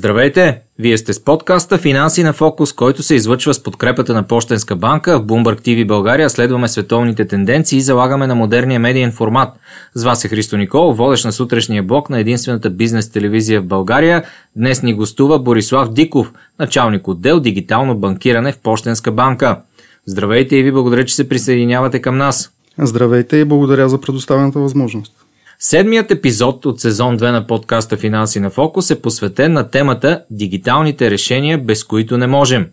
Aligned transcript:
Здравейте! 0.00 0.60
Вие 0.78 0.98
сте 0.98 1.12
с 1.12 1.24
подкаста 1.24 1.78
Финанси 1.78 2.22
на 2.22 2.32
фокус, 2.32 2.72
който 2.72 3.02
се 3.02 3.14
излъчва 3.14 3.54
с 3.54 3.62
подкрепата 3.62 4.14
на 4.14 4.22
Пощенска 4.22 4.76
банка. 4.76 5.18
В 5.18 5.26
Bloomberg 5.26 5.60
TV 5.60 5.86
България 5.86 6.30
следваме 6.30 6.68
световните 6.68 7.24
тенденции 7.24 7.78
и 7.78 7.80
залагаме 7.80 8.26
на 8.26 8.34
модерния 8.34 8.80
медиен 8.80 9.12
формат. 9.12 9.48
С 9.94 10.04
вас 10.04 10.24
е 10.24 10.28
Христо 10.28 10.56
Никол, 10.56 10.92
водещ 10.92 11.24
на 11.24 11.32
сутрешния 11.32 11.82
блок 11.82 12.10
на 12.10 12.18
единствената 12.20 12.70
бизнес 12.70 13.10
телевизия 13.10 13.60
в 13.60 13.66
България. 13.66 14.24
Днес 14.56 14.82
ни 14.82 14.94
гостува 14.94 15.38
Борислав 15.38 15.92
Диков, 15.92 16.32
началник 16.58 17.08
отдел 17.08 17.40
дигитално 17.40 17.96
банкиране 17.96 18.52
в 18.52 18.58
Пощенска 18.58 19.12
банка. 19.12 19.60
Здравейте 20.06 20.56
и 20.56 20.62
ви 20.62 20.72
благодаря, 20.72 21.04
че 21.04 21.14
се 21.14 21.28
присъединявате 21.28 22.02
към 22.02 22.16
нас. 22.16 22.50
Здравейте 22.78 23.36
и 23.36 23.44
благодаря 23.44 23.88
за 23.88 24.00
предоставената 24.00 24.60
възможност. 24.60 25.12
Седмият 25.62 26.10
епизод 26.10 26.66
от 26.66 26.80
сезон 26.80 27.18
2 27.18 27.32
на 27.32 27.46
подкаста 27.46 27.96
Финанси 27.96 28.40
на 28.40 28.50
фокус 28.50 28.90
е 28.90 29.02
посветен 29.02 29.52
на 29.52 29.70
темата 29.70 30.22
Дигиталните 30.30 31.10
решения, 31.10 31.58
без 31.58 31.84
които 31.84 32.18
не 32.18 32.26
можем. 32.26 32.66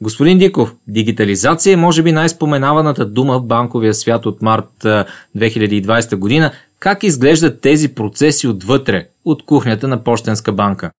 Господин 0.00 0.38
Диков, 0.38 0.74
дигитализация 0.88 1.72
е 1.72 1.76
може 1.76 2.02
би 2.02 2.12
най-споменаваната 2.12 3.06
дума 3.06 3.38
в 3.38 3.42
банковия 3.42 3.94
свят 3.94 4.26
от 4.26 4.42
март 4.42 4.68
2020 5.36 6.16
година. 6.16 6.50
Как 6.78 7.02
изглеждат 7.02 7.60
тези 7.60 7.88
процеси 7.88 8.48
отвътре, 8.48 9.06
от 9.24 9.44
кухнята 9.44 9.88
на 9.88 10.04
Пощенска 10.04 10.52
банка? 10.52 10.90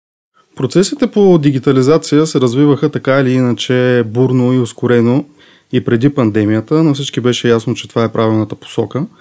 Процесите 0.56 1.06
по 1.06 1.38
дигитализация 1.38 2.26
се 2.26 2.40
развиваха 2.40 2.88
така 2.88 3.20
или 3.20 3.32
иначе 3.32 4.04
бурно 4.06 4.52
и 4.52 4.58
ускорено 4.58 5.24
и 5.72 5.84
преди 5.84 6.14
пандемията. 6.14 6.82
На 6.82 6.94
всички 6.94 7.20
беше 7.20 7.48
ясно, 7.48 7.74
че 7.74 7.88
това 7.88 8.04
е 8.04 8.12
правилната 8.12 8.54
посока– 8.54 9.06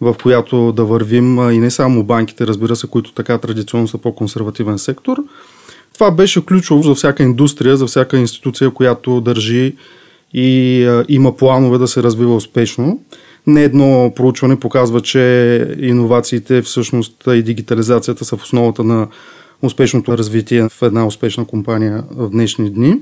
в 0.00 0.14
която 0.22 0.72
да 0.72 0.84
вървим 0.84 1.50
и 1.50 1.58
не 1.58 1.70
само 1.70 2.04
банките, 2.04 2.46
разбира 2.46 2.76
се, 2.76 2.86
които 2.86 3.12
така 3.12 3.38
традиционно 3.38 3.88
са 3.88 3.98
по-консервативен 3.98 4.78
сектор. 4.78 5.16
Това 5.94 6.10
беше 6.10 6.46
ключово 6.46 6.82
за 6.82 6.94
всяка 6.94 7.22
индустрия, 7.22 7.76
за 7.76 7.86
всяка 7.86 8.18
институция, 8.18 8.70
която 8.70 9.20
държи 9.20 9.76
и 10.34 10.84
а, 10.84 11.04
има 11.08 11.36
планове 11.36 11.78
да 11.78 11.88
се 11.88 12.02
развива 12.02 12.34
успешно. 12.34 13.00
Не 13.46 13.64
едно 13.64 14.12
проучване 14.16 14.60
показва, 14.60 15.00
че 15.00 15.76
иновациите 15.80 16.62
всъщност 16.62 17.14
и 17.28 17.42
дигитализацията 17.42 18.24
са 18.24 18.36
в 18.36 18.42
основата 18.42 18.84
на 18.84 19.08
успешното 19.62 20.18
развитие 20.18 20.68
в 20.68 20.82
една 20.82 21.06
успешна 21.06 21.44
компания 21.44 22.04
в 22.10 22.30
днешни 22.30 22.70
дни. 22.70 22.98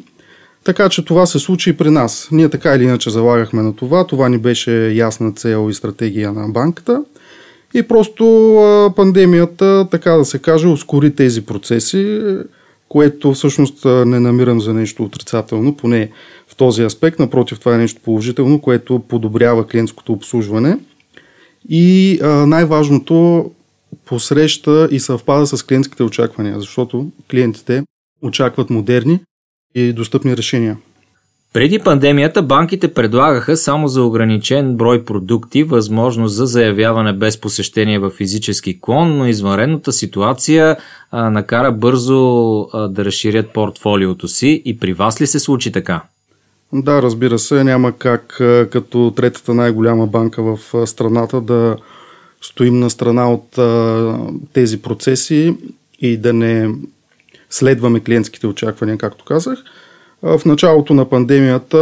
Така 0.65 0.89
че 0.89 1.05
това 1.05 1.27
се 1.27 1.39
случи 1.39 1.70
и 1.70 1.77
при 1.77 1.91
нас. 1.91 2.29
Ние 2.33 2.48
така 2.48 2.75
или 2.75 2.84
иначе 2.84 3.11
залагахме 3.11 3.62
на 3.62 3.77
това. 3.77 4.07
Това 4.07 4.29
ни 4.29 4.39
беше 4.39 4.93
ясна 4.93 5.33
цел 5.33 5.71
и 5.71 5.75
стратегия 5.75 6.33
на 6.33 6.48
банката. 6.48 7.05
И 7.75 7.83
просто 7.83 8.25
пандемията, 8.97 9.89
така 9.91 10.11
да 10.11 10.25
се 10.25 10.39
каже, 10.39 10.69
ускори 10.69 11.15
тези 11.15 11.47
процеси, 11.47 12.21
което 12.89 13.33
всъщност 13.33 13.84
не 13.84 14.21
намирам 14.21 14.61
за 14.61 14.75
нещо 14.75 15.03
отрицателно, 15.03 15.77
поне 15.77 16.11
в 16.48 16.56
този 16.56 16.83
аспект. 16.83 17.19
Напротив, 17.19 17.59
това 17.59 17.75
е 17.75 17.78
нещо 17.78 18.01
положително, 18.05 18.61
което 18.61 18.99
подобрява 18.99 19.67
клиентското 19.67 20.12
обслужване. 20.12 20.78
И 21.69 22.19
най-важното 22.47 23.51
посреща 24.05 24.89
и 24.91 25.01
съвпада 25.01 25.47
с 25.47 25.62
клиентските 25.62 26.03
очаквания, 26.03 26.61
защото 26.61 27.06
клиентите 27.31 27.83
очакват 28.23 28.71
модерни, 28.71 29.21
и 29.75 29.92
достъпни 29.92 30.36
решения. 30.36 30.77
Преди 31.55 31.78
пандемията 31.78 32.42
банките 32.42 32.94
предлагаха 32.94 33.56
само 33.56 33.89
за 33.89 34.03
ограничен 34.03 34.77
брой 34.77 35.05
продукти 35.05 35.62
възможност 35.62 36.34
за 36.34 36.47
заявяване 36.47 37.12
без 37.12 37.41
посещение 37.41 37.98
в 37.98 38.11
физически 38.11 38.81
клон, 38.81 39.19
но 39.19 39.27
извънредната 39.27 39.92
ситуация 39.92 40.77
а, 41.11 41.31
накара 41.31 41.72
бързо 41.72 42.61
а, 42.61 42.89
да 42.89 43.05
разширят 43.05 43.53
портфолиото 43.53 44.28
си 44.28 44.62
и 44.64 44.78
при 44.78 44.92
вас 44.92 45.20
ли 45.20 45.27
се 45.27 45.41
случи 45.41 45.72
така? 45.72 46.03
Да, 46.72 47.03
разбира 47.03 47.38
се, 47.38 47.65
няма 47.65 47.93
как 47.93 48.26
като 48.70 49.12
третата 49.16 49.54
най-голяма 49.54 50.06
банка 50.06 50.43
в 50.43 50.87
страната 50.87 51.41
да 51.41 51.76
стоим 52.43 52.81
на 52.81 52.91
страна 52.91 53.32
от 53.32 53.59
а, 53.59 54.19
тези 54.53 54.82
процеси 54.82 55.56
и 56.00 56.16
да 56.16 56.32
не 56.32 56.69
следваме 57.54 58.00
клиентските 58.00 58.47
очаквания, 58.47 58.98
както 58.98 59.25
казах. 59.25 59.59
В 60.22 60.41
началото 60.47 60.94
на 60.94 61.04
пандемията 61.04 61.76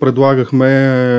предлагахме, 0.00 0.68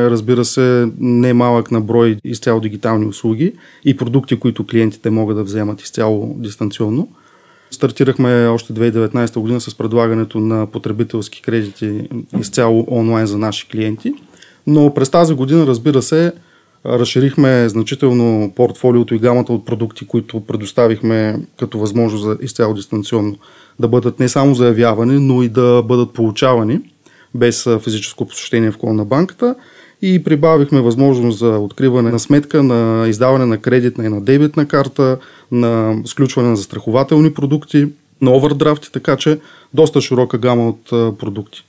разбира 0.09 0.45
се, 0.45 0.89
не 0.99 1.33
малък 1.33 1.71
на 1.71 1.81
брой 1.81 2.17
изцяло 2.23 2.59
дигитални 2.59 3.05
услуги 3.05 3.53
и 3.85 3.97
продукти, 3.97 4.39
които 4.39 4.67
клиентите 4.67 5.09
могат 5.09 5.37
да 5.37 5.43
вземат 5.43 5.81
изцяло 5.81 6.35
дистанционно. 6.37 7.07
Стартирахме 7.71 8.47
още 8.47 8.73
2019 8.73 9.39
година 9.39 9.61
с 9.61 9.75
предлагането 9.75 10.39
на 10.39 10.67
потребителски 10.67 11.41
кредити 11.41 12.09
изцяло 12.39 12.87
онлайн 12.91 13.27
за 13.27 13.37
наши 13.37 13.67
клиенти. 13.67 14.13
Но 14.67 14.93
през 14.93 15.09
тази 15.09 15.33
година, 15.33 15.67
разбира 15.67 16.01
се, 16.01 16.33
разширихме 16.85 17.69
значително 17.69 18.53
портфолиото 18.55 19.15
и 19.15 19.19
гамата 19.19 19.45
от 19.49 19.65
продукти, 19.65 20.07
които 20.07 20.39
предоставихме 20.39 21.39
като 21.59 21.79
възможност 21.79 22.23
за 22.23 22.37
изцяло 22.41 22.73
дистанционно 22.73 23.37
да 23.79 23.87
бъдат 23.87 24.19
не 24.19 24.29
само 24.29 24.55
заявявани, 24.55 25.19
но 25.19 25.43
и 25.43 25.49
да 25.49 25.83
бъдат 25.85 26.13
получавани 26.13 26.79
без 27.35 27.67
физическо 27.83 28.25
посещение 28.25 28.71
в 28.71 28.77
клон 28.77 28.95
на 28.95 29.05
банката 29.05 29.55
и 30.01 30.23
прибавихме 30.23 30.81
възможност 30.81 31.39
за 31.39 31.57
откриване 31.57 32.11
на 32.11 32.19
сметка, 32.19 32.63
на 32.63 33.07
издаване 33.07 33.45
на 33.45 33.57
кредитна 33.57 34.05
и 34.05 34.09
на 34.09 34.21
дебитна 34.21 34.67
карта, 34.67 35.17
на 35.51 35.95
сключване 36.05 36.49
на 36.49 36.55
застрахователни 36.55 37.33
продукти, 37.33 37.87
на 38.21 38.31
овердрафти, 38.31 38.91
така 38.91 39.15
че 39.15 39.39
доста 39.73 40.01
широка 40.01 40.37
гама 40.37 40.69
от 40.69 41.17
продукти. 41.17 41.63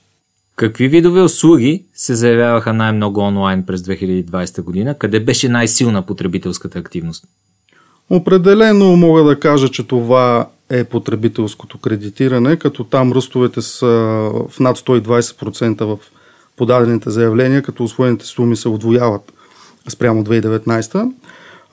Какви 0.56 0.88
видове 0.88 1.22
услуги 1.22 1.84
се 1.94 2.14
заявяваха 2.14 2.72
най-много 2.72 3.20
онлайн 3.20 3.66
през 3.66 3.80
2020 3.82 4.62
година? 4.62 4.98
Къде 4.98 5.20
беше 5.20 5.48
най-силна 5.48 6.02
потребителската 6.06 6.78
активност? 6.78 7.24
Определено 8.10 8.96
мога 8.96 9.22
да 9.22 9.40
кажа, 9.40 9.68
че 9.68 9.86
това 9.86 10.48
е 10.70 10.84
потребителското 10.84 11.78
кредитиране, 11.78 12.56
като 12.56 12.84
там 12.84 13.12
ръстовете 13.12 13.62
са 13.62 13.86
в 14.48 14.60
над 14.60 14.78
120% 14.78 15.84
в 15.84 15.98
подадените 16.56 17.10
заявления, 17.10 17.62
като 17.62 17.84
освоените 17.84 18.24
суми 18.24 18.56
се 18.56 18.68
отвояват 18.68 19.32
спрямо 19.88 20.24
2019. 20.24 21.12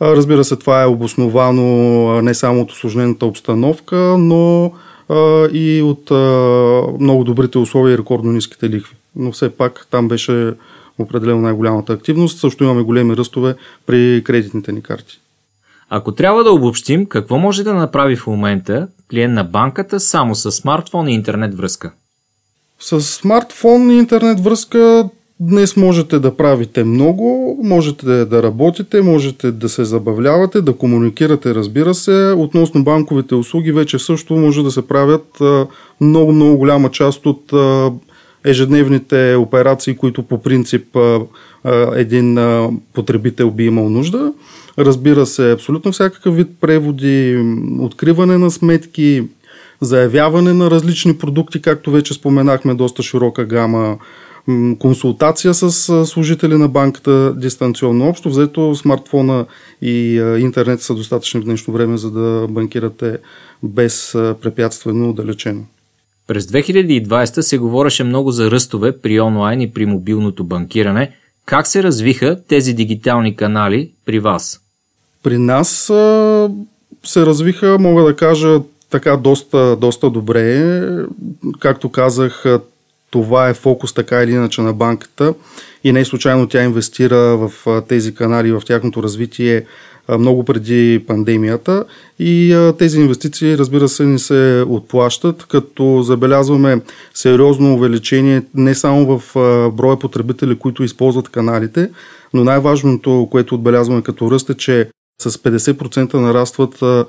Разбира 0.02 0.44
се, 0.44 0.56
това 0.56 0.84
е 0.84 0.88
обосновано 0.88 2.22
не 2.22 2.34
само 2.34 2.62
от 2.62 2.72
осложнената 2.72 3.26
обстановка, 3.26 3.96
но 4.20 4.72
и 5.54 5.82
от 5.82 6.12
много 7.02 7.24
добрите 7.24 7.58
условия 7.58 7.94
и 7.94 7.98
рекордно 7.98 8.32
ниските 8.32 8.70
лихви. 8.70 8.96
Но 9.16 9.32
все 9.32 9.50
пак 9.50 9.88
там 9.92 10.08
беше 10.08 10.54
определено 11.00 11.42
най-голямата 11.42 11.94
активност. 11.94 12.40
Също 12.40 12.64
имаме 12.64 12.82
големи 12.82 13.18
ръстове 13.18 13.56
при 13.86 14.24
кредитните 14.26 14.72
ни 14.72 14.82
карти. 14.82 15.20
Ако 15.90 16.12
трябва 16.12 16.44
да 16.44 16.52
обобщим, 16.52 17.06
какво 17.06 17.38
може 17.38 17.64
да 17.64 17.74
направи 17.74 18.16
в 18.16 18.28
момента 18.28 18.88
клиент 19.10 19.34
на 19.34 19.44
банката 19.44 20.00
само 20.00 20.36
с 20.36 20.52
смартфон 20.52 21.08
и 21.08 21.14
интернет 21.14 21.56
връзка? 21.58 21.92
С 22.80 23.02
смартфон 23.02 23.92
и 23.92 23.98
интернет 23.98 24.40
връзка 24.40 25.10
днес 25.40 25.78
можете 25.78 26.20
да 26.20 26.38
правите 26.38 26.84
много, 26.84 27.60
можете 27.64 28.06
да 28.06 28.44
работите, 28.44 29.02
можете 29.02 29.52
да 29.52 29.70
се 29.70 29.86
забавлявате, 29.86 30.62
да 30.62 30.74
комуникирате, 30.74 31.56
разбира 31.56 31.94
се. 31.94 32.34
Относно 32.38 32.84
банковите 32.84 33.36
услуги 33.36 33.72
вече 33.72 34.00
също 34.00 34.36
може 34.36 34.64
да 34.64 34.72
се 34.72 34.88
правят 34.88 35.42
много-много 36.02 36.58
голяма 36.58 36.92
част 36.92 37.26
от 37.26 37.54
ежедневните 38.46 39.36
операции, 39.36 39.96
които 39.96 40.24
по 40.24 40.42
принцип 40.42 40.98
един 41.96 42.38
потребител 42.94 43.52
би 43.52 43.66
имал 43.66 43.90
нужда. 43.90 44.34
Разбира 44.78 45.26
се, 45.26 45.52
абсолютно 45.52 45.92
всякакъв 45.92 46.36
вид 46.36 46.48
преводи, 46.62 47.46
откриване 47.80 48.38
на 48.38 48.52
сметки, 48.52 49.24
заявяване 49.82 50.54
на 50.54 50.72
различни 50.72 51.18
продукти, 51.18 51.62
както 51.62 51.92
вече 51.92 52.14
споменахме, 52.14 52.74
доста 52.74 53.04
широка 53.04 53.46
гама, 53.46 53.98
консултация 54.80 55.54
с 55.54 55.72
служители 56.06 56.58
на 56.58 56.68
банката 56.68 57.34
дистанционно. 57.38 58.10
Общо 58.10 58.30
взето 58.30 58.76
смартфона 58.76 59.46
и 59.82 60.16
интернет 60.40 60.82
са 60.82 60.96
достатъчни 60.96 61.42
в 61.42 61.44
днешно 61.44 61.74
време, 61.74 61.98
за 61.98 62.12
да 62.12 62.48
банкирате 62.50 63.18
без 63.64 64.12
препятствено 64.14 65.10
отдалечено. 65.10 65.62
През 66.28 66.46
2020 66.46 67.42
се 67.42 67.58
говореше 67.58 68.04
много 68.04 68.32
за 68.32 68.52
ръстове 68.52 68.98
при 68.98 69.20
онлайн 69.20 69.62
и 69.62 69.72
при 69.72 69.86
мобилното 69.86 70.44
банкиране. 70.44 71.12
Как 71.46 71.68
се 71.68 71.84
развиха 71.84 72.40
тези 72.48 72.74
дигитални 72.74 73.36
канали 73.36 73.92
при 74.06 74.20
вас? 74.20 74.60
При 75.24 75.38
нас 75.38 75.70
се 77.04 77.26
развиха, 77.26 77.78
мога 77.80 78.04
да 78.04 78.16
кажа, 78.16 78.62
така 78.90 79.18
доста, 79.18 79.76
доста 79.76 80.10
добре. 80.10 80.82
Както 81.60 81.90
казах, 81.90 82.46
това 83.10 83.50
е 83.50 83.54
фокус 83.54 83.94
така 83.94 84.24
или 84.24 84.32
иначе 84.32 84.62
на 84.62 84.74
банката. 84.74 85.34
И 85.84 85.92
не 85.92 86.06
случайно 86.06 86.48
тя 86.48 86.64
инвестира 86.64 87.38
в 87.38 87.52
тези 87.88 88.16
канали, 88.16 88.52
в 88.52 88.62
тяхното 88.66 89.04
развитие 89.04 89.66
много 90.20 90.46
преди 90.46 91.04
пандемията. 91.08 91.84
И 92.20 92.72
тези 92.78 93.00
инвестиции, 93.00 93.58
разбира 93.58 93.88
се, 93.88 94.06
ни 94.06 94.20
се 94.20 94.66
отплащат, 94.68 95.46
като 95.46 96.02
забелязваме 96.02 96.82
сериозно 97.14 97.74
увеличение 97.74 98.42
не 98.56 98.76
само 98.76 99.20
в 99.20 99.34
броя 99.72 100.00
потребители, 100.00 100.60
които 100.60 100.84
използват 100.84 101.30
каналите, 101.30 101.90
но 102.34 102.44
най-важното, 102.44 103.28
което 103.32 103.56
отбелязваме 103.56 104.02
като 104.02 104.32
ръст 104.32 104.50
е, 104.50 104.54
че 104.54 104.90
с 105.22 105.32
50% 105.32 106.14
нарастват 106.14 107.08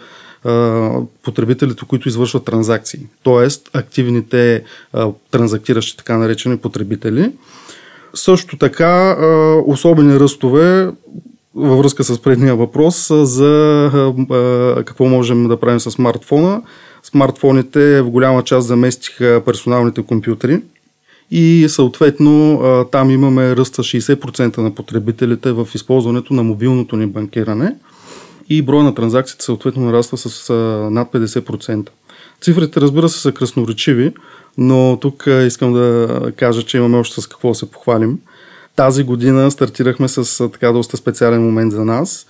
потребителите, 1.23 1.85
които 1.89 2.09
извършват 2.09 2.45
транзакции, 2.45 3.01
т.е. 3.25 3.79
активните 3.79 4.65
транзактиращи 5.31 5.97
така 5.97 6.17
наречени 6.17 6.57
потребители. 6.57 7.33
Също 8.15 8.59
така, 8.59 9.17
особени 9.67 10.21
ръстове 10.21 10.91
във 11.55 11.79
връзка 11.79 12.05
с 12.05 12.23
предния 12.23 12.57
въпрос 12.57 13.11
за 13.11 13.91
какво 14.87 15.05
можем 15.05 15.49
да 15.49 15.61
правим 15.61 15.81
с 15.81 15.91
смартфона. 15.91 16.63
Смартфоните 17.03 18.03
в 18.03 18.11
голяма 18.11 18.43
част 18.45 18.69
заместиха 18.69 19.43
персоналните 19.47 20.03
компютри 20.03 20.63
и 21.31 21.67
съответно 21.69 22.61
там 22.93 23.11
имаме 23.11 23.57
ръста 23.57 23.83
60% 23.83 24.59
на 24.59 24.75
потребителите 24.75 25.53
в 25.53 25.69
използването 25.75 26.35
на 26.35 26.43
мобилното 26.43 26.97
ни 26.97 27.07
банкиране 27.07 27.75
и 28.51 28.63
броя 28.63 28.85
на 28.85 28.95
транзакциите 28.95 29.45
съответно 29.45 29.83
нараства 29.83 30.19
с 30.19 30.53
над 30.91 31.13
50%. 31.13 31.89
Цифрите, 32.41 32.81
разбира 32.81 33.09
се, 33.09 33.21
са 33.21 33.33
красноречиви, 33.33 34.13
но 34.59 34.99
тук 35.01 35.29
искам 35.47 35.73
да 35.73 36.33
кажа, 36.37 36.63
че 36.63 36.77
имаме 36.77 36.99
още 36.99 37.21
с 37.21 37.27
какво 37.27 37.55
се 37.55 37.71
похвалим. 37.71 38.19
Тази 38.77 39.05
година 39.05 39.51
стартирахме 39.51 40.09
с 40.09 40.49
така 40.49 40.73
доста 40.73 40.97
специален 40.97 41.43
момент 41.43 41.73
за 41.73 41.85
нас. 41.85 42.27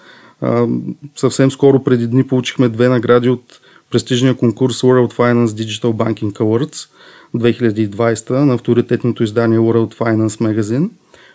съвсем 1.17 1.51
скоро 1.51 1.85
преди 1.85 2.07
дни 2.07 2.27
получихме 2.27 2.69
две 2.69 2.89
награди 2.89 3.29
от 3.29 3.61
престижния 3.91 4.35
конкурс 4.35 4.81
World 4.81 5.15
Finance 5.15 5.47
Digital 5.47 5.93
Banking 5.93 6.33
Awards 6.33 6.89
2020 7.37 8.31
на 8.31 8.55
авторитетното 8.55 9.23
издание 9.23 9.59
World 9.59 9.95
Finance 9.95 10.41
Magazine, 10.41 10.91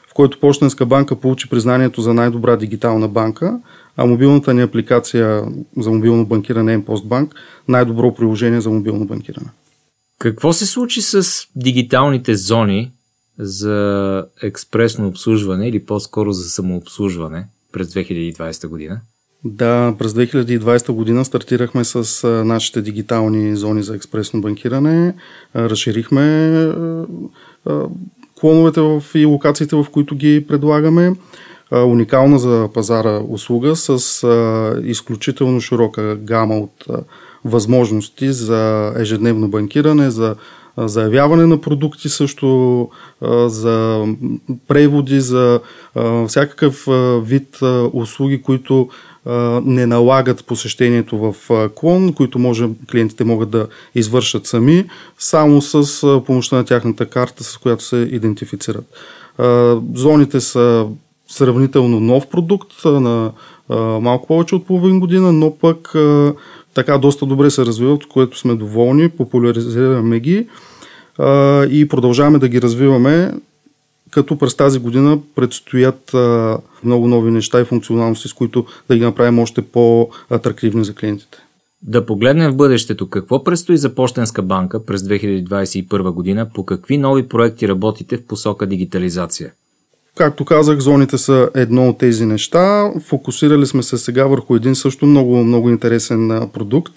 в 0.09 0.13
който 0.13 0.39
Почтенска 0.39 0.85
банка 0.85 1.15
получи 1.15 1.49
признанието 1.49 2.01
за 2.01 2.13
най-добра 2.13 2.55
дигитална 2.55 3.07
банка, 3.07 3.59
а 3.97 4.05
мобилната 4.05 4.53
ни 4.53 4.61
апликация 4.61 5.43
за 5.77 5.91
мобилно 5.91 6.25
банкиране 6.25 6.73
е 6.73 6.79
Postbank 6.79 7.31
най-добро 7.67 8.15
приложение 8.15 8.61
за 8.61 8.69
мобилно 8.69 9.05
банкиране. 9.05 9.49
Какво 10.19 10.53
се 10.53 10.65
случи 10.65 11.01
с 11.01 11.47
дигиталните 11.55 12.35
зони 12.35 12.91
за 13.39 14.25
експресно 14.43 15.07
обслужване 15.07 15.67
или 15.67 15.85
по-скоро 15.85 16.31
за 16.31 16.49
самообслужване 16.49 17.47
през 17.71 17.87
2020 17.87 18.67
година? 18.67 19.01
Да, 19.43 19.95
през 19.99 20.13
2020 20.13 20.91
година 20.91 21.25
стартирахме 21.25 21.83
с 21.83 22.27
нашите 22.45 22.81
дигитални 22.81 23.55
зони 23.55 23.83
за 23.83 23.95
експресно 23.95 24.41
банкиране. 24.41 25.13
Разширихме 25.55 26.51
клоновете 28.39 28.81
в, 28.81 29.03
и 29.15 29.25
локациите, 29.25 29.75
в 29.75 29.85
които 29.91 30.15
ги 30.15 30.45
предлагаме. 30.47 31.15
Уникална 31.71 32.39
за 32.39 32.69
пазара 32.73 33.21
услуга 33.29 33.75
с 33.75 34.23
изключително 34.83 35.61
широка 35.61 36.15
гама 36.15 36.57
от 36.57 36.85
възможности 37.45 38.33
за 38.33 38.93
ежедневно 38.97 39.47
банкиране, 39.47 40.09
за 40.09 40.35
заявяване 40.77 41.45
на 41.45 41.61
продукти, 41.61 42.09
също 42.09 42.89
за 43.45 44.05
преводи, 44.67 45.19
за 45.19 45.59
всякакъв 46.27 46.87
вид 47.23 47.59
услуги, 47.93 48.41
които 48.41 48.89
не 49.63 49.85
налагат 49.85 50.45
посещението 50.45 51.17
в 51.17 51.35
клон, 51.75 52.13
които 52.13 52.39
може, 52.39 52.69
клиентите 52.91 53.23
могат 53.23 53.49
да 53.49 53.67
извършат 53.95 54.45
сами, 54.45 54.85
само 55.19 55.61
с 55.61 56.01
помощта 56.25 56.55
на 56.55 56.65
тяхната 56.65 57.05
карта, 57.05 57.43
с 57.43 57.57
която 57.57 57.83
се 57.83 57.97
идентифицират. 57.97 58.85
Зоните 59.93 60.41
са 60.41 60.87
сравнително 61.27 61.99
нов 61.99 62.27
продукт 62.27 62.71
на 62.85 63.31
малко 64.01 64.27
повече 64.27 64.55
от 64.55 64.67
половин 64.67 64.99
година, 64.99 65.31
но 65.31 65.57
пък 65.57 65.95
така 66.73 66.97
доста 66.97 67.25
добре 67.25 67.51
се 67.51 67.65
развиват, 67.65 68.03
от 68.03 68.09
което 68.09 68.39
сме 68.39 68.55
доволни, 68.55 69.09
популяризираме 69.09 70.19
ги 70.19 70.47
и 71.69 71.87
продължаваме 71.89 72.39
да 72.39 72.47
ги 72.47 72.61
развиваме, 72.61 73.33
като 74.11 74.37
през 74.37 74.55
тази 74.55 74.79
година 74.79 75.19
предстоят 75.35 76.15
много 76.83 77.07
нови 77.07 77.31
неща 77.31 77.61
и 77.61 77.65
функционалности, 77.65 78.27
с 78.27 78.33
които 78.33 78.65
да 78.89 78.95
ги 78.95 79.01
направим 79.01 79.39
още 79.39 79.61
по-атрактивни 79.61 80.85
за 80.85 80.95
клиентите. 80.95 81.37
Да 81.81 82.05
погледнем 82.05 82.51
в 82.51 82.55
бъдещето. 82.55 83.09
Какво 83.09 83.43
предстои 83.43 83.77
за 83.77 83.95
Пощенска 83.95 84.41
банка 84.41 84.85
през 84.85 85.01
2021 85.01 86.11
година? 86.11 86.49
По 86.53 86.65
какви 86.65 86.97
нови 86.97 87.27
проекти 87.27 87.67
работите 87.67 88.17
в 88.17 88.25
посока 88.25 88.67
дигитализация? 88.67 89.51
Както 90.15 90.45
казах, 90.45 90.79
зоните 90.79 91.17
са 91.17 91.49
едно 91.55 91.89
от 91.89 91.97
тези 91.97 92.25
неща. 92.25 92.91
Фокусирали 93.05 93.65
сме 93.65 93.83
се 93.83 93.97
сега 93.97 94.25
върху 94.25 94.55
един 94.55 94.75
също 94.75 95.05
много, 95.05 95.43
много 95.43 95.69
интересен 95.69 96.49
продукт, 96.53 96.93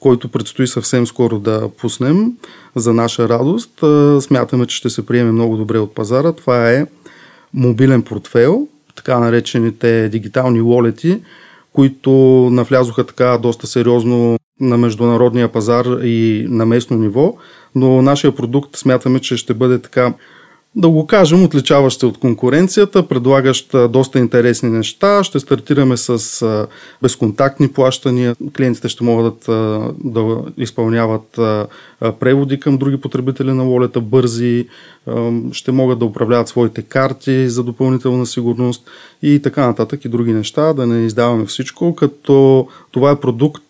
който 0.00 0.28
предстои 0.28 0.66
съвсем 0.66 1.06
скоро 1.06 1.38
да 1.38 1.68
пуснем 1.78 2.32
за 2.76 2.92
наша 2.94 3.28
радост. 3.28 3.84
Смятаме, 4.20 4.66
че 4.66 4.76
ще 4.76 4.90
се 4.90 5.06
приеме 5.06 5.32
много 5.32 5.56
добре 5.56 5.78
от 5.78 5.94
пазара. 5.94 6.32
Това 6.32 6.72
е 6.72 6.86
мобилен 7.54 8.02
портфел, 8.02 8.68
така 8.94 9.18
наречените 9.18 10.08
дигитални 10.08 10.60
лолети, 10.60 11.20
които 11.72 12.10
навлязоха 12.52 13.04
така 13.04 13.38
доста 13.38 13.66
сериозно 13.66 14.38
на 14.60 14.78
международния 14.78 15.52
пазар 15.52 15.86
и 16.02 16.46
на 16.48 16.66
местно 16.66 16.96
ниво, 16.96 17.36
но 17.74 18.02
нашия 18.02 18.34
продукт 18.34 18.76
смятаме, 18.76 19.20
че 19.20 19.36
ще 19.36 19.54
бъде 19.54 19.78
така 19.78 20.12
да 20.76 20.88
го 20.88 21.06
кажем, 21.06 21.44
отличаващ 21.44 22.00
се 22.00 22.06
от 22.06 22.18
конкуренцията, 22.18 23.08
предлагащ 23.08 23.74
доста 23.90 24.18
интересни 24.18 24.70
неща. 24.70 25.24
Ще 25.24 25.40
стартираме 25.40 25.96
с 25.96 26.66
безконтактни 27.02 27.68
плащания. 27.68 28.36
Клиентите 28.56 28.88
ще 28.88 29.04
могат 29.04 29.44
да 30.04 30.42
изпълняват 30.56 31.40
преводи 32.20 32.60
към 32.60 32.78
други 32.78 33.00
потребители 33.00 33.52
на 33.52 33.64
волета, 33.64 34.00
бързи, 34.00 34.66
ще 35.52 35.72
могат 35.72 35.98
да 35.98 36.04
управляват 36.04 36.48
своите 36.48 36.82
карти 36.82 37.48
за 37.48 37.62
допълнителна 37.62 38.26
сигурност 38.26 38.90
и 39.22 39.40
така 39.42 39.66
нататък 39.66 40.04
и 40.04 40.08
други 40.08 40.32
неща, 40.32 40.72
да 40.72 40.86
не 40.86 41.06
издаваме 41.06 41.46
всичко, 41.46 41.94
като 41.94 42.68
това 42.90 43.10
е 43.10 43.20
продукт, 43.20 43.62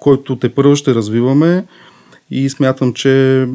който 0.00 0.36
те 0.36 0.48
първо 0.48 0.76
ще 0.76 0.94
развиваме 0.94 1.64
и 2.30 2.50
смятам, 2.50 2.92
че 2.92 3.46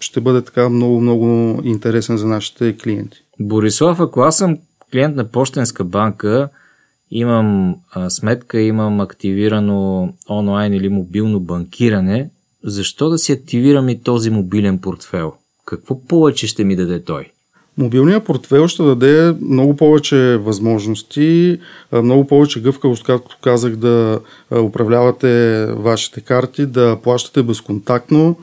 ще 0.00 0.20
бъде 0.20 0.42
така 0.42 0.68
много, 0.68 1.00
много 1.00 1.60
интересен 1.64 2.16
за 2.16 2.26
нашите 2.26 2.76
клиенти. 2.76 3.18
Борислав, 3.40 4.00
ако 4.00 4.20
аз 4.20 4.36
съм 4.36 4.58
клиент 4.92 5.16
на 5.16 5.24
Почтенска 5.24 5.84
банка, 5.84 6.48
имам 7.10 7.76
а, 7.90 8.10
сметка, 8.10 8.60
имам 8.60 9.00
активирано 9.00 10.12
онлайн 10.30 10.74
или 10.74 10.88
мобилно 10.88 11.40
банкиране, 11.40 12.30
защо 12.64 13.08
да 13.08 13.18
си 13.18 13.32
активирам 13.32 13.88
и 13.88 14.02
този 14.02 14.30
мобилен 14.30 14.78
портфел? 14.78 15.32
Какво 15.64 16.06
повече 16.06 16.46
ще 16.46 16.64
ми 16.64 16.76
даде 16.76 17.04
той? 17.04 17.30
Мобилният 17.78 18.24
портфел 18.24 18.68
ще 18.68 18.82
даде 18.82 19.34
много 19.40 19.76
повече 19.76 20.36
възможности, 20.36 21.58
много 21.92 22.26
повече 22.26 22.60
гъвкавост, 22.60 23.04
както 23.04 23.38
казах, 23.42 23.76
да 23.76 24.20
управлявате 24.62 25.66
вашите 25.66 26.20
карти, 26.20 26.66
да 26.66 26.98
плащате 27.02 27.42
безконтактно, 27.42 28.36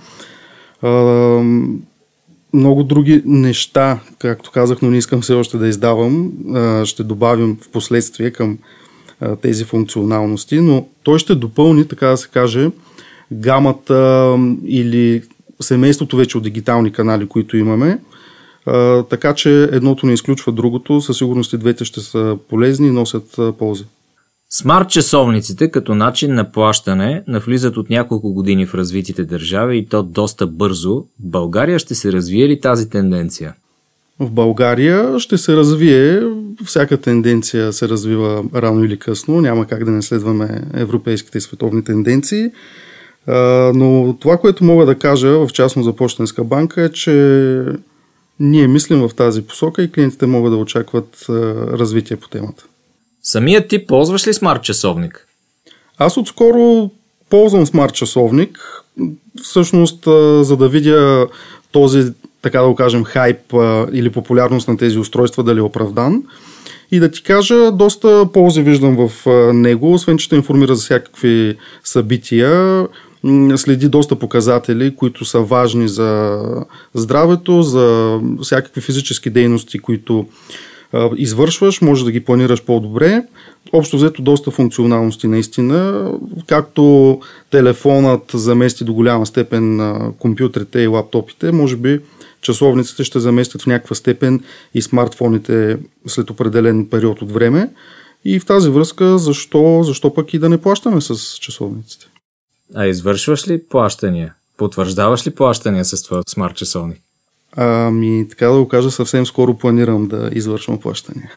много 2.53 2.83
други 2.83 3.21
неща, 3.25 3.99
както 4.19 4.51
казах, 4.51 4.81
но 4.81 4.91
не 4.91 4.97
искам 4.97 5.21
все 5.21 5.33
още 5.33 5.57
да 5.57 5.67
издавам. 5.67 6.31
ще 6.85 7.03
добавим 7.03 7.57
в 7.61 7.69
последствие 7.69 8.31
към 8.31 8.57
тези 9.41 9.63
функционалности, 9.63 10.61
но 10.61 10.85
той 11.03 11.19
ще 11.19 11.35
допълни, 11.35 11.87
така 11.87 12.07
да 12.07 12.17
се 12.17 12.27
каже, 12.27 12.69
гамата 13.31 14.37
или 14.65 15.21
семейството 15.61 16.17
вече 16.17 16.37
от 16.37 16.43
дигитални 16.43 16.91
канали, 16.91 17.27
които 17.27 17.57
имаме. 17.57 17.99
така 19.09 19.33
че 19.35 19.63
едното 19.63 20.05
не 20.05 20.13
изключва 20.13 20.51
другото. 20.51 21.01
Със 21.01 21.17
сигурност 21.17 21.53
и 21.53 21.57
двете 21.57 21.85
ще 21.85 21.99
са 21.99 22.37
полезни 22.49 22.87
и 22.87 22.91
носят 22.91 23.39
ползи. 23.59 23.85
Смарт 24.55 24.89
часовниците 24.89 25.71
като 25.71 25.95
начин 25.95 26.33
на 26.33 26.51
плащане 26.51 27.23
навлизат 27.27 27.77
от 27.77 27.89
няколко 27.89 28.33
години 28.33 28.65
в 28.65 28.75
развитите 28.75 29.23
държави 29.23 29.77
и 29.77 29.85
то 29.85 30.03
доста 30.03 30.47
бързо. 30.47 30.95
В 30.95 31.05
България 31.19 31.79
ще 31.79 31.95
се 31.95 32.11
развие 32.11 32.47
ли 32.47 32.61
тази 32.61 32.89
тенденция? 32.89 33.53
В 34.19 34.31
България 34.31 35.19
ще 35.19 35.37
се 35.37 35.55
развие, 35.55 36.21
всяка 36.65 36.97
тенденция 36.97 37.73
се 37.73 37.89
развива 37.89 38.43
рано 38.55 38.83
или 38.83 38.99
късно, 38.99 39.41
няма 39.41 39.65
как 39.65 39.83
да 39.83 39.91
не 39.91 40.01
следваме 40.01 40.61
европейските 40.73 41.37
и 41.37 41.41
световни 41.41 41.83
тенденции. 41.83 42.51
Но 43.73 44.17
това, 44.19 44.37
което 44.37 44.63
мога 44.63 44.85
да 44.85 44.95
кажа, 44.95 45.29
в 45.29 45.49
частност 45.53 45.85
за 45.85 45.95
Почтенска 45.95 46.43
банка, 46.43 46.81
е, 46.81 46.89
че 46.89 47.65
ние 48.39 48.67
мислим 48.67 48.99
в 48.99 49.15
тази 49.15 49.41
посока 49.41 49.83
и 49.83 49.91
клиентите 49.91 50.25
могат 50.25 50.51
да 50.51 50.57
очакват 50.57 51.25
развитие 51.79 52.17
по 52.17 52.29
темата. 52.29 52.65
Самият 53.23 53.67
ти 53.67 53.85
ползваш 53.85 54.27
ли 54.27 54.33
смарт 54.33 54.63
часовник? 54.63 55.27
Аз 55.97 56.17
отскоро 56.17 56.89
ползвам 57.29 57.65
смарт 57.65 57.93
часовник, 57.93 58.83
всъщност 59.43 60.03
за 60.41 60.57
да 60.57 60.69
видя 60.69 61.27
този, 61.71 62.03
така 62.41 62.61
да 62.61 62.67
го 62.67 62.75
кажем, 62.75 63.03
хайп 63.03 63.53
или 63.91 64.09
популярност 64.09 64.67
на 64.67 64.77
тези 64.77 64.99
устройства 64.99 65.43
дали 65.43 65.59
е 65.59 65.61
оправдан. 65.61 66.23
И 66.91 66.99
да 66.99 67.11
ти 67.11 67.23
кажа, 67.23 67.71
доста 67.71 68.25
ползи 68.33 68.61
виждам 68.61 69.07
в 69.07 69.25
него, 69.53 69.93
освен 69.93 70.17
че 70.17 70.29
те 70.29 70.35
информира 70.35 70.75
за 70.75 70.81
всякакви 70.81 71.57
събития, 71.83 72.87
следи 73.55 73.87
доста 73.87 74.15
показатели, 74.15 74.95
които 74.95 75.25
са 75.25 75.39
важни 75.39 75.87
за 75.87 76.41
здравето, 76.93 77.61
за 77.61 78.19
всякакви 78.41 78.81
физически 78.81 79.29
дейности, 79.29 79.79
които 79.79 80.27
извършваш, 81.17 81.81
може 81.81 82.05
да 82.05 82.11
ги 82.11 82.23
планираш 82.23 82.63
по-добре. 82.63 83.23
Общо 83.73 83.97
взето 83.97 84.21
доста 84.21 84.51
функционалности 84.51 85.27
наистина, 85.27 86.11
както 86.47 87.21
телефонът 87.51 88.31
замести 88.33 88.83
до 88.83 88.93
голяма 88.93 89.25
степен 89.25 89.79
компютрите 90.19 90.79
и 90.79 90.87
лаптопите, 90.87 91.51
може 91.51 91.75
би 91.75 91.99
часовниците 92.41 93.03
ще 93.03 93.19
заместят 93.19 93.61
в 93.61 93.67
някаква 93.67 93.95
степен 93.95 94.43
и 94.73 94.81
смартфоните 94.81 95.77
след 96.07 96.29
определен 96.29 96.89
период 96.89 97.21
от 97.21 97.31
време. 97.31 97.69
И 98.25 98.39
в 98.39 98.45
тази 98.45 98.69
връзка, 98.69 99.17
защо, 99.17 99.81
защо 99.83 100.13
пък 100.13 100.33
и 100.33 100.39
да 100.39 100.49
не 100.49 100.61
плащаме 100.61 101.01
с 101.01 101.37
часовниците? 101.37 102.05
А 102.75 102.87
извършваш 102.87 103.47
ли 103.47 103.63
плащания? 103.69 104.33
Потвърждаваш 104.57 105.27
ли 105.27 105.31
плащания 105.31 105.85
с 105.85 106.03
твоят 106.03 106.29
смарт 106.29 106.55
часовник? 106.55 107.01
Ами, 107.57 108.27
така 108.29 108.47
да 108.47 108.59
го 108.59 108.67
кажа, 108.67 108.91
съвсем 108.91 109.25
скоро 109.25 109.53
планирам 109.53 110.07
да 110.07 110.29
извършвам 110.33 110.79
плащания. 110.79 111.31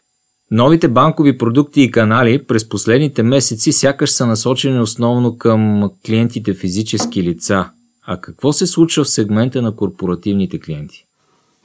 Новите 0.51 0.87
банкови 0.87 1.37
продукти 1.37 1.81
и 1.81 1.91
канали 1.91 2.43
през 2.43 2.69
последните 2.69 3.23
месеци 3.23 3.71
сякаш 3.71 4.09
са 4.09 4.25
насочени 4.25 4.79
основно 4.79 5.37
към 5.37 5.89
клиентите 6.05 6.53
физически 6.53 7.23
лица. 7.23 7.69
А 8.05 8.21
какво 8.21 8.53
се 8.53 8.67
случва 8.67 9.03
в 9.03 9.09
сегмента 9.09 9.61
на 9.61 9.75
корпоративните 9.75 10.59
клиенти? 10.59 11.03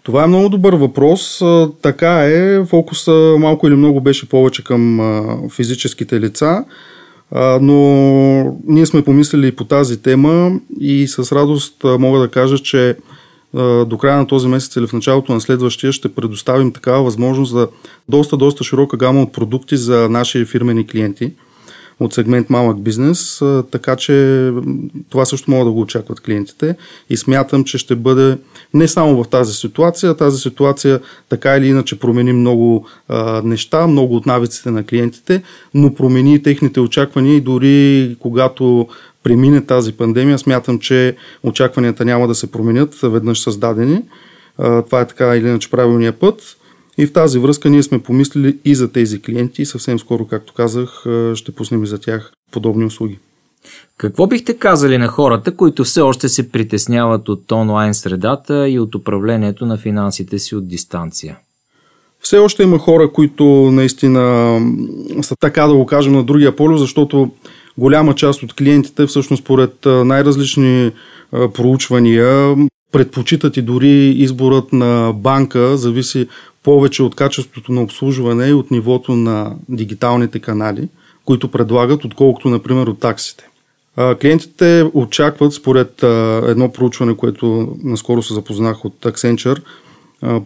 Това 0.03 0.25
е 0.25 0.27
много 0.27 0.49
добър 0.49 0.75
въпрос. 0.75 1.43
Така 1.83 2.25
е, 2.25 2.65
фокуса 2.65 3.37
малко 3.39 3.69
или 3.69 3.75
много 3.75 4.01
беше 4.01 4.29
повече 4.29 4.65
към 4.65 5.01
физическите 5.51 6.21
лица, 6.21 6.65
но 7.61 7.79
ние 8.67 8.87
сме 8.87 9.05
помислили 9.05 9.57
по 9.57 9.65
тази 9.65 10.03
тема 10.03 10.61
и 10.81 11.07
с 11.09 11.33
радост 11.33 11.85
мога 11.85 12.19
да 12.21 12.29
кажа, 12.29 12.59
че 12.59 12.97
до 13.87 13.99
края 14.01 14.17
на 14.17 14.27
този 14.27 14.49
месец 14.49 14.77
или 14.77 14.87
в 14.87 14.93
началото 14.93 15.33
на 15.33 15.41
следващия 15.41 15.93
ще 15.93 16.15
предоставим 16.15 16.73
такава 16.73 17.03
възможност 17.03 17.53
за 17.53 17.69
доста, 18.09 18.37
доста 18.37 18.65
широка 18.65 18.97
гама 18.97 19.23
от 19.23 19.33
продукти 19.33 19.77
за 19.77 20.09
наши 20.09 20.45
фирмени 20.45 20.87
клиенти 20.87 21.33
от 22.01 22.15
сегмент 22.15 22.51
малък 22.51 22.83
бизнес, 22.83 23.43
така 23.71 23.97
че 23.97 24.51
това 25.11 25.25
също 25.25 25.51
могат 25.51 25.67
да 25.67 25.73
го 25.73 25.81
очакват 25.81 26.21
клиентите. 26.21 26.77
И 27.11 27.17
смятам, 27.17 27.65
че 27.65 27.79
ще 27.79 27.97
бъде 27.97 28.39
не 28.75 28.89
само 28.89 29.25
в 29.25 29.29
тази 29.29 29.55
ситуация, 29.55 30.17
тази 30.17 30.39
ситуация 30.39 31.01
така 31.29 31.57
или 31.57 31.67
иначе 31.67 31.99
промени 31.99 32.33
много 32.33 32.87
а, 33.09 33.43
неща, 33.45 33.87
много 33.87 34.17
от 34.17 34.27
навиците 34.27 34.71
на 34.71 34.85
клиентите, 34.85 35.43
но 35.75 35.95
промени 35.95 36.43
техните 36.43 36.81
очаквания 36.81 37.37
и 37.37 37.41
дори 37.41 38.17
когато 38.21 38.89
премине 39.23 39.65
тази 39.65 39.93
пандемия, 39.93 40.39
смятам, 40.39 40.79
че 40.79 41.17
очакванията 41.43 42.05
няма 42.05 42.29
да 42.29 42.35
се 42.35 42.51
променят 42.53 42.95
веднъж 43.03 43.41
създадени. 43.41 44.03
Това 44.57 45.01
е 45.01 45.07
така 45.07 45.37
или 45.37 45.49
иначе 45.49 45.71
правилния 45.71 46.13
път. 46.13 46.57
И 46.99 47.07
в 47.07 47.13
тази 47.13 47.39
връзка 47.39 47.71
ние 47.71 47.83
сме 47.83 48.03
помислили 48.03 48.59
и 48.65 48.75
за 48.75 48.93
тези 48.93 49.23
клиенти 49.23 49.63
и 49.63 49.67
съвсем 49.67 49.99
скоро, 49.99 50.27
както 50.27 50.55
казах, 50.55 51.05
ще 51.35 51.53
пуснем 51.53 51.85
и 51.85 51.87
за 51.87 51.99
тях 51.99 52.33
подобни 52.51 52.85
услуги. 52.85 53.19
Какво 53.99 54.27
бихте 54.27 54.59
казали 54.59 54.99
на 54.99 55.09
хората, 55.09 55.57
които 55.57 55.85
все 55.85 56.01
още 56.01 56.29
се 56.29 56.51
притесняват 56.51 57.29
от 57.29 57.53
онлайн 57.53 57.95
средата 57.95 58.69
и 58.69 58.79
от 58.79 58.95
управлението 58.95 59.67
на 59.67 59.79
финансите 59.79 60.39
си 60.39 60.57
от 60.57 60.69
дистанция? 60.69 61.39
Все 62.21 62.39
още 62.39 62.63
има 62.63 62.79
хора, 62.79 63.13
които 63.13 63.45
наистина 63.73 64.59
са 65.23 65.37
така 65.41 65.67
да 65.67 65.75
го 65.75 65.87
кажем 65.87 66.13
на 66.13 66.25
другия 66.25 66.57
полюс, 66.57 66.81
защото 66.81 67.31
голяма 67.79 68.15
част 68.15 68.43
от 68.43 68.55
клиентите 68.55 69.07
всъщност 69.07 69.43
според 69.43 69.75
най-различни 69.87 70.91
проучвания 71.31 72.57
предпочитат 72.93 73.57
и 73.57 73.63
дори 73.63 74.09
изборът 74.09 74.73
на 74.73 75.13
банка 75.17 75.77
зависи 75.77 76.29
повече 76.63 77.03
от 77.03 77.15
качеството 77.15 77.73
на 77.73 77.83
обслужване 77.83 78.47
и 78.47 78.53
от 78.53 78.71
нивото 78.71 79.13
на 79.13 79.57
дигиталните 79.69 80.39
канали, 80.39 80.89
които 81.25 81.49
предлагат, 81.49 82.05
отколкото, 82.05 82.49
например, 82.49 82.87
от 82.87 83.01
таксите. 83.01 83.45
Клиентите 84.21 84.91
очакват, 84.95 85.53
според 85.53 86.03
едно 86.49 86.73
проучване, 86.73 87.17
което 87.17 87.77
наскоро 87.85 88.23
се 88.23 88.35
запознах 88.35 88.85
от 88.85 88.95
Accenture, 89.01 89.61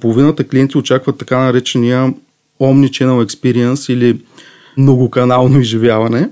половината 0.00 0.48
клиенти 0.48 0.78
очакват 0.78 1.18
така 1.18 1.38
наречения 1.38 2.14
Omnichannel 2.60 3.26
Experience 3.26 3.92
или 3.92 4.20
многоканално 4.76 5.60
изживяване, 5.60 6.28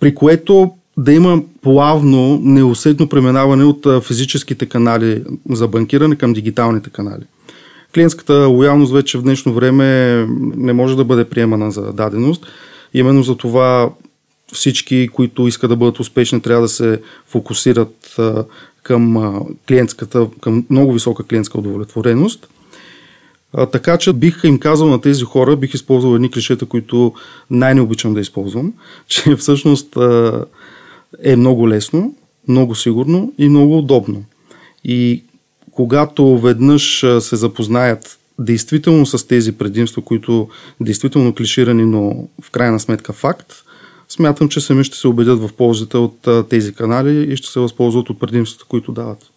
при 0.00 0.14
което 0.14 0.70
да 0.96 1.12
има 1.12 1.42
плавно, 1.62 2.40
неусетно 2.42 3.08
преминаване 3.08 3.64
от 3.64 4.04
физическите 4.04 4.66
канали 4.66 5.24
за 5.50 5.68
банкиране 5.68 6.16
към 6.16 6.32
дигиталните 6.32 6.90
канали. 6.90 7.22
Клиентската 7.94 8.34
лоялност 8.34 8.92
вече 8.92 9.18
в 9.18 9.22
днешно 9.22 9.52
време 9.52 9.86
не 10.56 10.72
може 10.72 10.96
да 10.96 11.04
бъде 11.04 11.24
приемана 11.24 11.70
за 11.70 11.92
даденост. 11.92 12.46
Именно 12.94 13.22
за 13.22 13.36
това 13.36 13.90
всички, 14.52 15.08
които 15.12 15.46
искат 15.46 15.70
да 15.70 15.76
бъдат 15.76 16.00
успешни, 16.00 16.40
трябва 16.40 16.62
да 16.62 16.68
се 16.68 17.00
фокусират 17.26 18.16
към 18.82 19.34
клиентската, 19.68 20.26
към 20.40 20.64
много 20.70 20.92
висока 20.92 21.24
клиентска 21.24 21.58
удовлетвореност. 21.58 22.48
А, 23.52 23.66
така 23.66 23.98
че 23.98 24.12
бих 24.12 24.44
им 24.44 24.58
казал 24.58 24.88
на 24.88 25.00
тези 25.00 25.24
хора, 25.24 25.56
бих 25.56 25.74
използвал 25.74 26.14
едни 26.14 26.30
клишета, 26.30 26.66
които 26.66 27.12
най-не 27.50 27.80
обичам 27.80 28.14
да 28.14 28.20
използвам, 28.20 28.72
че 29.08 29.36
всъщност 29.36 29.96
а, 29.96 30.44
е 31.22 31.36
много 31.36 31.68
лесно, 31.68 32.14
много 32.48 32.74
сигурно 32.74 33.32
и 33.38 33.48
много 33.48 33.78
удобно. 33.78 34.24
И 34.84 35.22
когато 35.70 36.38
веднъж 36.38 37.04
се 37.20 37.36
запознаят 37.36 38.18
действително 38.38 39.06
с 39.06 39.26
тези 39.26 39.52
предимства, 39.52 40.02
които 40.02 40.48
действително 40.80 41.34
клиширани, 41.34 41.86
но 41.86 42.28
в 42.42 42.50
крайна 42.50 42.80
сметка 42.80 43.12
факт, 43.12 43.52
смятам, 44.08 44.48
че 44.48 44.60
сами 44.60 44.84
ще 44.84 44.96
се 44.96 45.08
убедят 45.08 45.40
в 45.40 45.52
ползите 45.52 45.96
от 45.96 46.28
тези 46.48 46.74
канали 46.74 47.32
и 47.32 47.36
ще 47.36 47.48
се 47.48 47.60
възползват 47.60 48.10
от 48.10 48.20
предимствата, 48.20 48.64
които 48.68 48.92
дават. 48.92 49.31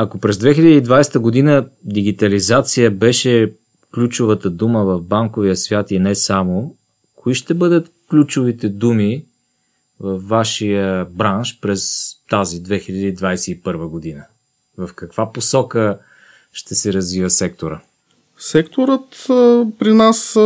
Ако 0.00 0.18
през 0.18 0.36
2020 0.36 1.18
година 1.18 1.66
дигитализация 1.84 2.90
беше 2.90 3.52
ключовата 3.94 4.50
дума 4.50 4.84
в 4.84 5.02
банковия 5.02 5.56
свят 5.56 5.90
и 5.90 5.98
не 5.98 6.14
само, 6.14 6.74
кои 7.16 7.34
ще 7.34 7.54
бъдат 7.54 7.90
ключовите 8.10 8.68
думи 8.68 9.24
в 10.00 10.18
вашия 10.18 11.04
бранш 11.04 11.58
през 11.60 12.12
тази 12.30 12.62
2021 12.62 13.86
година? 13.86 14.24
В 14.78 14.90
каква 14.94 15.32
посока 15.32 15.98
ще 16.52 16.74
се 16.74 16.92
развива 16.92 17.30
сектора? 17.30 17.80
Секторът 18.38 19.24
при 19.78 19.92
нас 19.94 20.36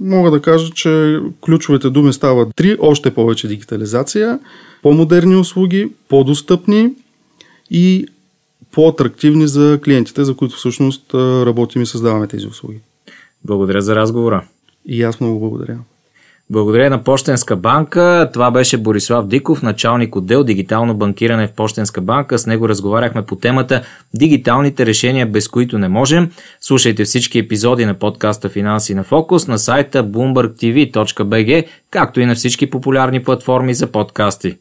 мога 0.00 0.30
да 0.30 0.42
кажа, 0.42 0.70
че 0.74 1.20
ключовите 1.40 1.90
думи 1.90 2.12
стават 2.12 2.54
три, 2.56 2.76
още 2.80 3.14
повече 3.14 3.48
дигитализация, 3.48 4.38
по-модерни 4.82 5.36
услуги, 5.36 5.92
по-достъпни 6.08 6.90
и 7.70 8.06
по-атрактивни 8.72 9.46
за 9.46 9.80
клиентите, 9.84 10.24
за 10.24 10.36
които 10.36 10.56
всъщност 10.56 11.14
работим 11.14 11.82
и 11.82 11.86
създаваме 11.86 12.26
тези 12.26 12.46
услуги. 12.46 12.80
Благодаря 13.44 13.82
за 13.82 13.96
разговора. 13.96 14.44
И 14.86 15.02
аз 15.02 15.20
много 15.20 15.40
благодаря. 15.40 15.78
Благодаря 16.50 16.90
на 16.90 17.04
Пощенска 17.04 17.56
банка. 17.56 18.30
Това 18.32 18.50
беше 18.50 18.78
Борислав 18.78 19.26
Диков, 19.26 19.62
началник 19.62 20.16
отдел 20.16 20.44
дигитално 20.44 20.96
банкиране 20.96 21.46
в 21.46 21.52
Пощенска 21.52 22.00
банка. 22.00 22.38
С 22.38 22.46
него 22.46 22.68
разговаряхме 22.68 23.26
по 23.26 23.36
темата 23.36 23.82
Дигиталните 24.14 24.86
решения, 24.86 25.26
без 25.26 25.48
които 25.48 25.78
не 25.78 25.88
можем. 25.88 26.30
Слушайте 26.60 27.04
всички 27.04 27.38
епизоди 27.38 27.86
на 27.86 27.94
подкаста 27.94 28.48
Финанси 28.48 28.94
на 28.94 29.04
фокус 29.04 29.48
на 29.48 29.58
сайта 29.58 30.04
bloombergtv.bg, 30.04 31.64
както 31.90 32.20
и 32.20 32.26
на 32.26 32.34
всички 32.34 32.70
популярни 32.70 33.24
платформи 33.24 33.74
за 33.74 33.86
подкасти. 33.86 34.56